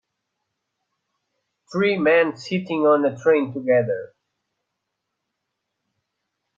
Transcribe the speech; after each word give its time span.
Three 1.71 1.95
men 1.95 2.35
sitting 2.35 2.87
on 2.87 3.05
a 3.05 3.15
train 3.21 3.53
together. 3.53 4.15